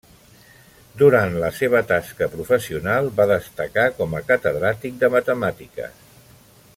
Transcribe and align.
Durant 1.01 1.35
la 1.43 1.51
seva 1.57 1.81
tasca 1.91 2.29
professional 2.31 3.11
va 3.21 3.29
destacar 3.33 3.87
com 4.01 4.19
a 4.21 4.25
catedràtic 4.31 4.97
de 5.05 5.11
matemàtiques. 5.17 6.05